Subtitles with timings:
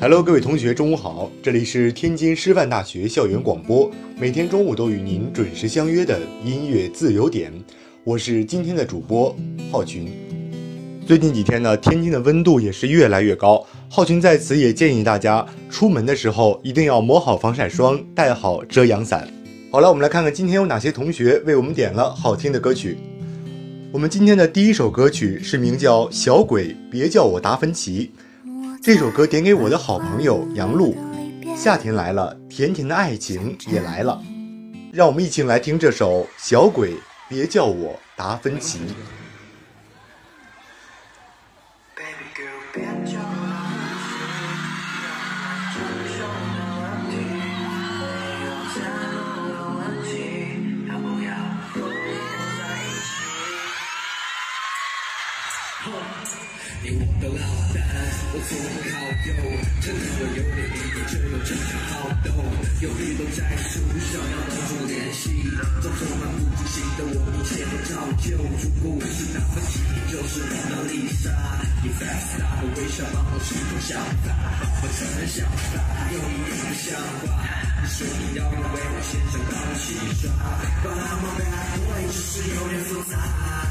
[0.00, 1.28] Hello，各位同学，中午好！
[1.42, 7.52] 这里是天津师范大学校园广播，每天中午都与您准时相约的音乐自由点，
[8.04, 9.36] 我是今天的主播
[9.72, 10.08] 浩群。
[11.04, 19.28] 最近几天呢，天津的温度也是越来越高，浩群在此也建议大家出门的时候一定要抹好防晒霜，带好遮阳伞。
[19.72, 22.96] 好了，我们来看看今天有哪些同学为我们点了好听的歌曲。
[23.90, 28.12] 我们今天的第一首歌曲是名叫《小鬼别叫我达芬奇》。
[28.88, 30.96] 这首歌点给我的好朋友杨璐。
[31.54, 34.18] 夏天来了，甜甜的爱情也来了，
[34.90, 36.94] 让我们一起来听这首《小鬼
[37.28, 38.78] 别叫我达芬奇》。
[63.28, 63.78] 有律动在树
[64.08, 65.28] 上，要帮助联系，
[65.82, 68.24] 总充满不自信的我，一切都照旧。
[68.38, 71.28] 如果我是达芬奇，你就是蒙娜丽莎，
[71.82, 74.32] 你 fast 大的微笑帮我心中想法，
[74.80, 75.76] 我承认想法
[76.10, 76.96] 有一点不像
[77.26, 77.67] 话。
[77.80, 80.30] 你说你要用为我献上高洗刷
[80.82, 83.16] ，But I'm a bad boy，只是有点复杂，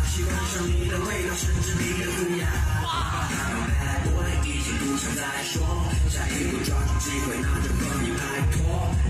[0.10, 2.44] 喜欢上你的味道，甚至你的虎牙。
[2.88, 5.60] I'm a bad boy，已经不想再说，
[6.10, 8.20] 下一步抓住机会，那就和你拍
[8.56, 8.64] 拖。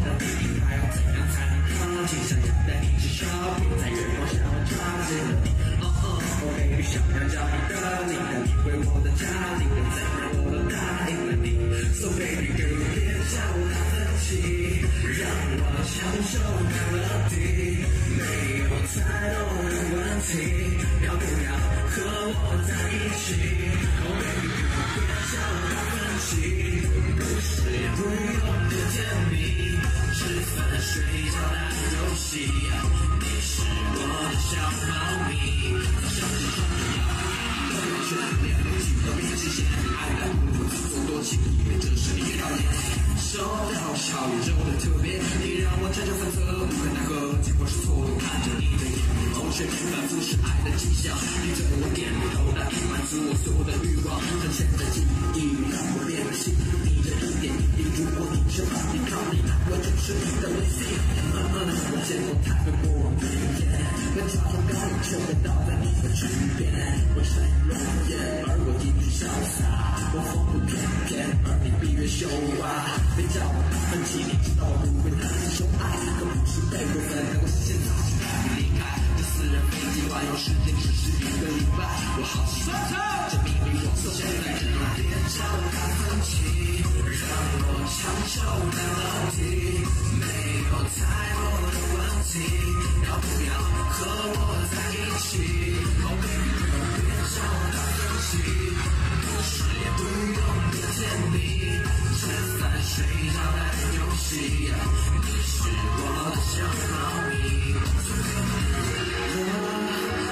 [0.03, 1.79] 到底应该要怎样才能靠
[2.09, 2.17] 近？
[2.27, 4.75] 想要带你去 shopping，在月光下我抓
[5.07, 5.47] 紧了你。
[5.79, 6.05] 哦哦，
[6.41, 7.77] 我 baby 想要找你的
[8.09, 9.23] 你，但你为我的家
[9.61, 9.61] 里，
[9.93, 10.75] 怎样我都答
[11.09, 11.47] 应了你。
[11.95, 12.97] So baby girl，别
[13.31, 13.95] 叫我达芬
[14.27, 14.27] 奇，
[15.13, 15.23] 让
[15.59, 15.95] 我享
[16.27, 16.35] 受
[16.67, 17.79] melody，
[18.17, 18.21] 没
[18.59, 18.95] 有太
[19.31, 19.39] 多
[19.71, 19.97] 的问
[20.27, 20.29] 题，
[21.05, 21.47] 要不要
[21.87, 21.95] 和
[22.27, 23.25] 我在一起
[24.03, 25.95] ？Oh baby girl，别叫我达芬
[26.27, 26.29] 奇，
[27.15, 28.95] 不是也不用多甜
[29.31, 29.33] 蜜，
[30.13, 30.91] 吃饭睡
[31.31, 32.51] 觉打游戏，
[33.21, 33.63] 你是
[33.95, 34.51] 我的小
[34.87, 34.91] 猫
[35.29, 35.31] 咪，
[36.03, 36.99] 早上起床要
[37.71, 38.11] 特别全
[38.43, 42.86] 脸不起特别新鲜，爱到不自作多情，因为这是一道眼。
[43.37, 48.17] 手的好笑，宇宙的特别，你让我辗转反侧，不可奈何，结果是错误。
[48.17, 49.61] 看着你的眼里某些
[49.93, 51.13] 反复是爱的迹象，
[51.45, 55.05] 你对我点头，答应满足我所有的欲望，深陷在记
[55.37, 56.49] 忆，让我变得心
[56.81, 59.37] 你这一点一滴，如果你身旁你靠你，
[59.69, 60.81] 我就是你的唯一。
[60.97, 63.69] 嗯嗯，我见过太多过往云烟，
[64.17, 66.25] 跟假装高冷却会倒在你的身
[66.57, 66.73] 边。
[67.13, 67.37] 我沉
[67.69, 67.77] 沦
[68.09, 68.17] 言，
[68.49, 69.61] 而我一直潇洒，
[70.09, 70.73] 我风度翩
[71.05, 72.25] 翩，而你闭月羞
[72.57, 73.06] 花。
[73.17, 75.89] 别叫我达芬奇，你知道我不会谈情说爱，
[76.21, 78.93] 更不是贝多芬，但我现在就带你离开。
[79.17, 81.81] 这私人飞机环游世界只是一个礼拜，
[82.13, 82.77] 我好喜欢
[83.33, 85.01] 这秘密我从现在真爱。
[85.01, 87.25] 别叫我达芬奇，让
[87.65, 88.37] 我享受
[88.69, 89.81] melody，
[90.21, 90.29] 没
[90.69, 91.01] 有太
[91.33, 91.41] 多
[91.73, 92.37] 的问题，
[93.01, 93.57] 要不要
[93.97, 94.56] 和我
[102.97, 103.59] 睡好的
[103.93, 104.29] 游戏，
[105.21, 106.91] 你是我的小猫
[107.29, 107.31] 咪。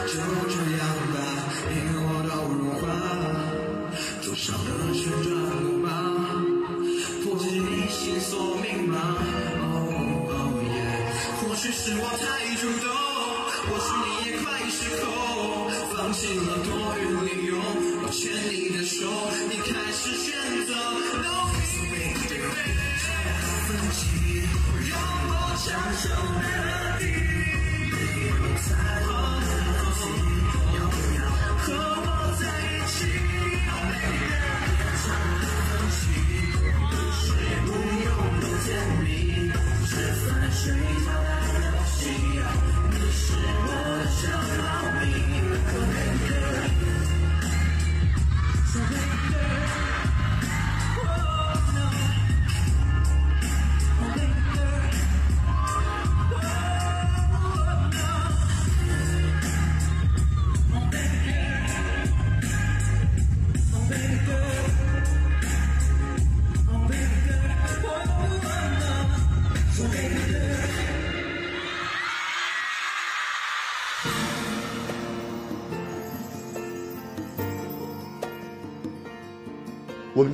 [0.09, 0.17] 就
[0.49, 0.81] 这样
[1.13, 1.15] 吧，
[1.69, 2.83] 你我都融化，
[4.23, 5.29] 桌上的旋转
[5.61, 5.87] 木马，
[7.23, 8.97] 破解你心锁密码。
[9.61, 10.33] 哦
[10.65, 10.75] 耶，
[11.41, 12.25] 或许是我太
[12.55, 12.89] 主动，
[13.69, 15.05] 或许你也快失控，
[15.93, 16.67] 放弃了多
[16.97, 17.53] 余理由。
[18.01, 19.05] 我牵你的手，
[19.51, 20.33] 你开始选
[20.65, 20.73] 择，
[21.21, 21.54] 都。
[23.75, 24.07] No，所谓的分歧，
[24.89, 24.95] 让
[25.27, 25.67] 我享
[25.99, 26.03] 受
[26.39, 27.03] melody，
[27.91, 27.93] 没
[28.29, 28.31] 有
[28.63, 28.67] 彩
[29.03, 29.07] 虹
[29.41, 30.01] 的空气，
[30.75, 31.19] 要不要
[31.59, 31.63] 和
[32.01, 32.07] 我
[32.39, 32.41] 在
[32.71, 32.97] 一起？
[35.03, 35.07] 唱
[35.41, 35.97] 的分歧，
[37.19, 37.23] 是
[37.65, 37.67] 不
[38.05, 38.07] 用
[38.39, 38.67] 的甜
[39.03, 39.05] 蜜，
[39.85, 39.91] 吃
[40.23, 40.63] 饭睡
[41.05, 41.07] 觉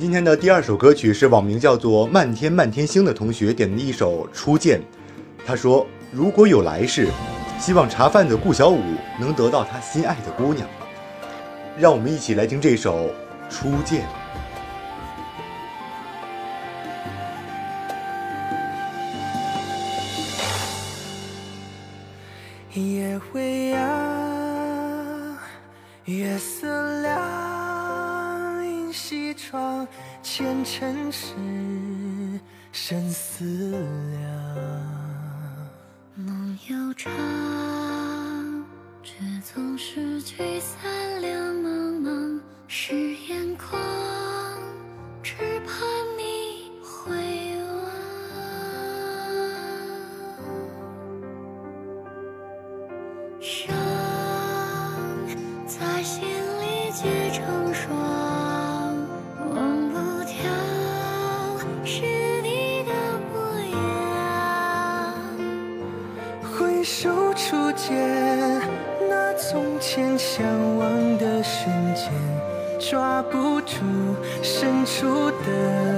[0.02, 4.80] 今天的第二首歌曲是网名叫做“漫天漫天星”的同学点的一首《初见》。
[5.46, 7.06] 他说：“如果有来世，
[7.60, 8.80] 希望茶饭的顾小五
[9.20, 10.68] 能得到他心爱的姑娘。”
[11.78, 13.06] 让我们一起来听这首
[13.48, 14.02] 《初见》。
[57.02, 57.90] 结成霜，
[59.52, 60.34] 忘不掉
[61.84, 62.00] 是
[62.42, 62.92] 你的
[63.32, 63.34] 模
[63.72, 63.74] 样。
[66.40, 67.90] 回首初见，
[69.10, 70.46] 那从前相
[70.78, 72.08] 望的瞬间，
[72.78, 73.80] 抓不住
[74.40, 75.91] 伸出的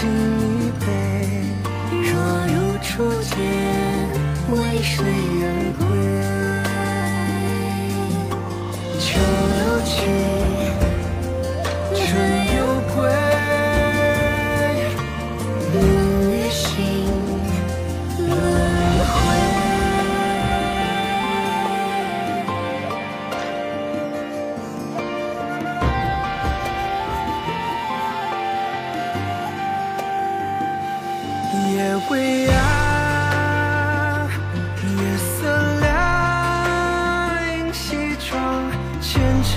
[0.00, 0.08] 敬
[0.60, 0.86] 一杯。
[1.90, 2.06] 若
[2.46, 3.36] 如初见，
[4.52, 4.96] 为谁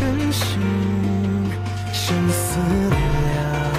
[0.02, 0.58] 前尘事，
[1.94, 2.58] 生思
[2.90, 3.71] 量。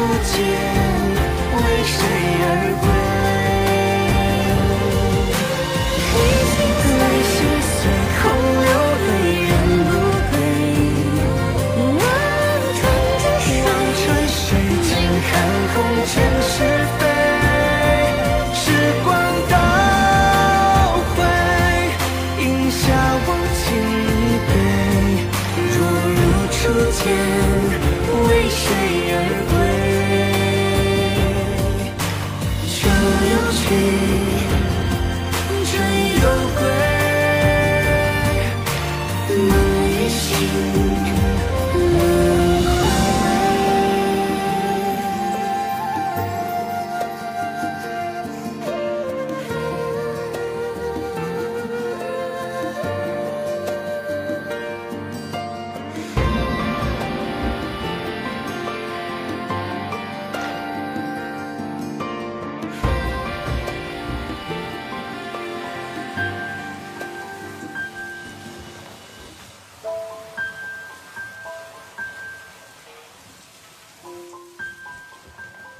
[0.00, 0.79] 不见，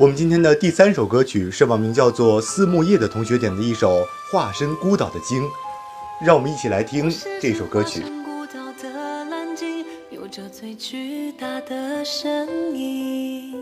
[0.00, 4.00] 我们今天的第三首歌曲是网名叫做四木叶的同学点的一首
[4.32, 5.42] 《化身孤岛的鲸》，
[6.24, 8.00] 让我们一起来听这首歌曲。
[8.00, 13.54] 孤岛的蓝鲸有着最巨大的身影，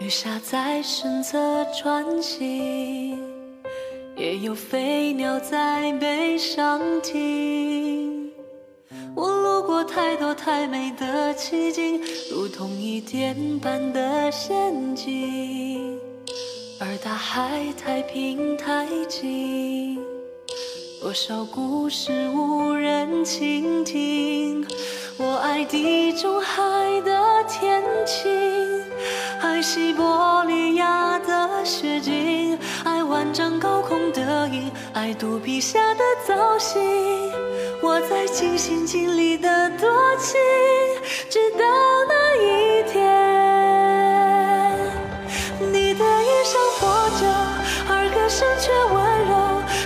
[0.00, 1.38] 鱼虾在身侧
[1.72, 3.16] 穿行，
[4.16, 7.97] 也有飞鸟在背上停。
[9.78, 12.00] 我路过太多太美的奇景，
[12.32, 15.96] 如同一电般的陷阱，
[16.80, 19.96] 而大海太平太静，
[21.00, 24.66] 多少故事无人倾听。
[25.16, 26.60] 我爱地中海
[27.02, 28.28] 的天晴，
[29.40, 36.82] 爱西伯利亚的雪景，爱万丈高空的鹰，爱肚皮下的造型。
[37.80, 39.47] 我在尽心尽力的
[40.18, 40.38] 情，
[41.30, 41.64] 直到
[42.08, 42.98] 那一天，
[45.60, 47.26] 你的衣裳破旧，
[47.88, 48.96] 而歌声却温
[49.28, 49.32] 柔，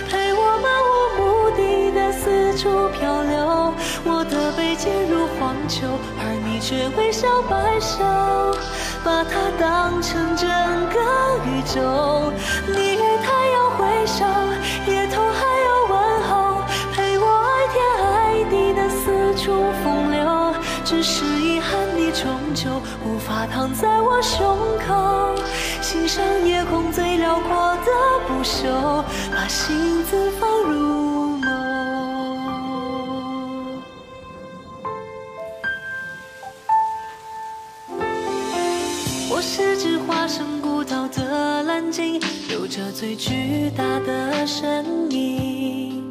[0.09, 1.21] 陪我漫无目
[1.55, 1.61] 的
[1.91, 3.73] 的四处漂流。
[4.05, 5.87] 我的背脊如荒丘，
[6.19, 8.03] 而你却微笑摆首，
[9.03, 10.49] 把它当成整
[10.89, 10.99] 个
[11.45, 12.32] 宇宙。
[28.43, 31.47] 的不朽，把心字放入眸。
[39.31, 46.03] 我是只化身孤岛的蓝鲸，有着最巨大的身影，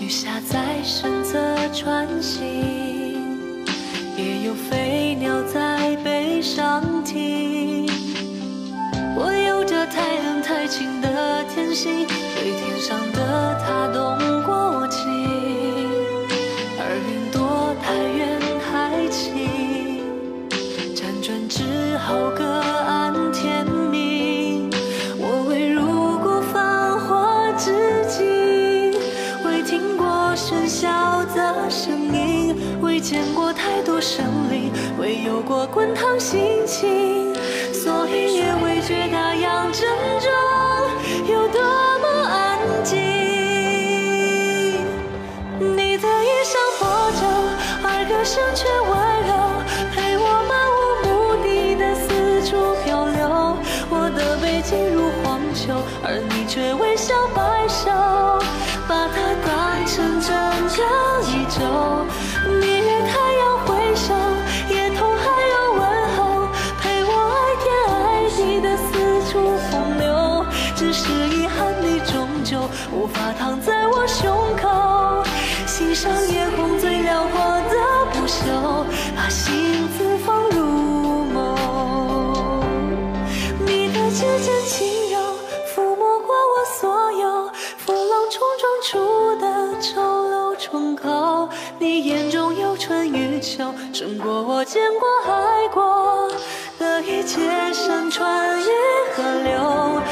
[0.00, 1.38] 鱼虾在身侧
[1.72, 2.44] 穿行，
[4.16, 7.86] 也有飞鸟在背上停。
[9.18, 10.95] 我有着太冷太清
[11.56, 15.08] 的天性，对天上的他动过情，
[16.78, 20.04] 而云朵太远太轻。
[20.94, 24.68] 辗转之后各安天命。
[25.18, 27.72] 我未入过繁华之
[28.06, 28.92] 境，
[29.42, 34.70] 未听过喧嚣的声音，未见过太多生灵，
[35.00, 37.32] 未有过滚烫心情，
[37.72, 39.88] 所以也未觉大洋正
[40.20, 40.30] 中
[41.28, 42.96] 有多么安静。
[45.58, 46.86] 你的衣裳破
[47.18, 47.20] 旧，
[47.82, 48.90] 而歌声却温
[49.26, 49.30] 柔，
[49.92, 51.08] 陪我漫无目
[51.42, 52.06] 的的四
[52.48, 52.50] 处
[52.84, 53.18] 漂流。
[53.88, 57.90] 我的背脊如荒丘，而你却微笑摆首，
[58.86, 59.14] 把它
[59.44, 59.50] 当
[59.86, 60.30] 成整
[60.76, 60.80] 个
[61.32, 61.58] 宇宙。
[72.92, 75.22] 无法躺在我胸口，
[75.66, 77.76] 欣赏夜空最辽阔的
[78.12, 78.84] 不朽，
[79.16, 81.34] 把心字放入眸。
[83.66, 85.18] 你的指尖轻柔，
[85.74, 91.48] 抚摸过我所有风浪冲撞出的丑陋窗口。
[91.78, 96.28] 你眼中有春与秋，胜过我见过爱过
[96.78, 97.40] 的一切
[97.72, 98.64] 山川与
[99.14, 100.02] 河流。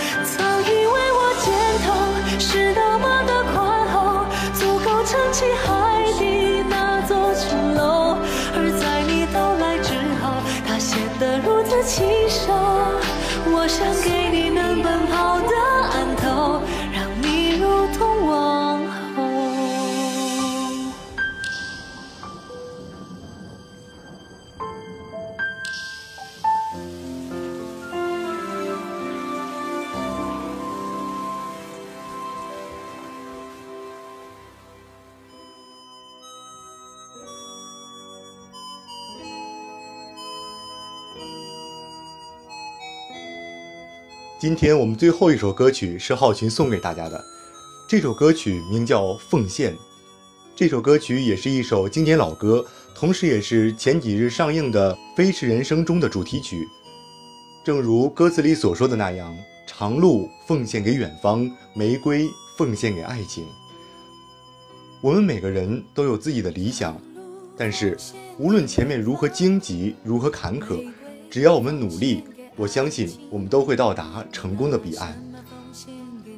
[44.44, 47.24] 今天我们最后一首歌曲是浩群送给大家的，
[47.88, 49.72] 这首歌曲名叫《奉献》。
[50.54, 52.62] 这首歌曲也是一首经典老歌，
[52.94, 56.68] 同时也是前几日上映的《飞驰人生》中的主题曲。
[57.64, 59.34] 正如歌词里所说的那样，
[59.66, 63.46] 长路奉献给远方，玫瑰奉献给爱情。
[65.00, 67.00] 我们每个人都有自己的理想，
[67.56, 67.96] 但是
[68.36, 70.84] 无论前面如何荆棘，如何坎坷，
[71.30, 72.22] 只要我们努力，
[72.56, 75.16] 我相信我们都会到达成功的彼岸。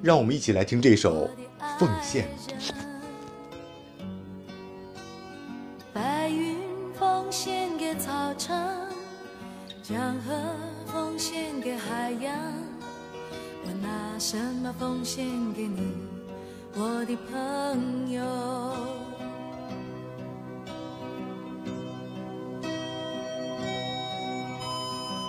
[0.02, 1.26] 让我们一起来听这首
[1.78, 2.28] 《奉献》。
[5.92, 6.56] 白云
[6.98, 8.56] 奉献给草场，
[9.82, 10.34] 江河
[10.86, 12.34] 奉献给海洋？
[13.64, 15.80] 我拿什么奉献给你，
[16.74, 19.05] 我的朋友？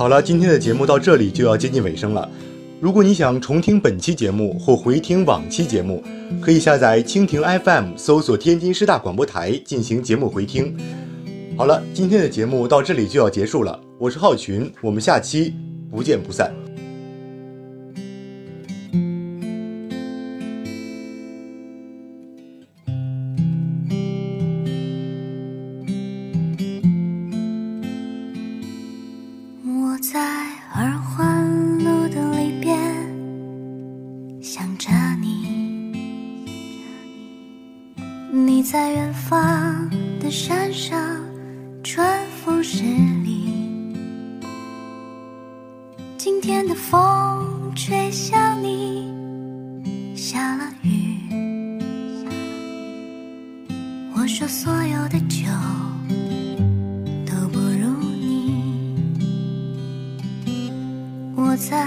[0.00, 2.26] 好了，今天的节目到这里就要接近尾声了。
[2.80, 6.02] 如果你想重听本期节目或回听往期节目，
[6.40, 10.74] 可以下载蜻蜓 FM，搜索天津师大广播台进行节目回听。
[11.54, 15.52] 好了，今天的节目到这里就要结束了，我是浩群，我们下期
[15.90, 16.50] 不见不散。
[46.90, 49.06] 风吹向你，
[50.16, 51.14] 下了雨。
[54.12, 55.46] 我说所有的酒
[57.24, 58.96] 都不如你。
[61.36, 61.86] 我在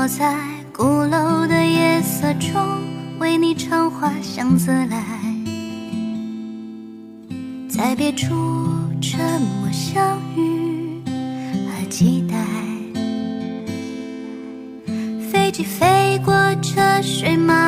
[0.00, 0.32] 我在
[0.72, 2.62] 鼓楼的夜色中
[3.18, 4.96] 为你唱花香自来，
[7.68, 8.32] 在别处
[9.00, 11.02] 沉默相遇
[11.66, 12.36] 和期待。
[15.32, 16.32] 飞机飞过
[16.62, 17.67] 车水马